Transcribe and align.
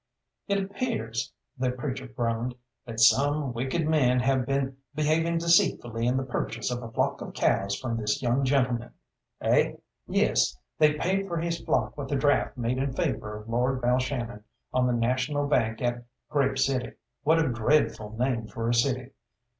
"It 0.47 0.57
appears," 0.59 1.31
the 1.59 1.69
preacher 1.69 2.07
groaned, 2.07 2.55
"that 2.87 2.99
some 2.99 3.53
wicked 3.53 3.87
men 3.87 4.19
have 4.21 4.47
been 4.47 4.77
behaving 4.95 5.37
deceitfully 5.37 6.07
in 6.07 6.17
the 6.17 6.23
purchase 6.23 6.71
of 6.71 6.81
a 6.81 6.91
flock 6.91 7.21
of 7.21 7.35
cows 7.35 7.75
from 7.79 7.97
this 7.97 8.19
young 8.19 8.43
gentleman." 8.43 8.93
"Eh?" 9.41 9.73
"Yes, 10.07 10.57
they 10.79 10.93
paid 10.95 11.27
for 11.27 11.37
his 11.37 11.59
flock 11.61 11.95
with 11.99 12.11
a 12.11 12.15
draft 12.15 12.57
made 12.57 12.79
in 12.79 12.93
favour 12.93 13.37
of 13.37 13.47
Lord 13.47 13.79
Balshannon, 13.79 14.43
on 14.73 14.87
the 14.87 14.93
National 14.93 15.45
Bank 15.45 15.83
at 15.83 16.03
Grave 16.31 16.57
City. 16.57 16.93
What 17.21 17.37
a 17.37 17.49
dreadful 17.53 18.17
name 18.17 18.47
for 18.47 18.67
a 18.67 18.73
city! 18.73 19.11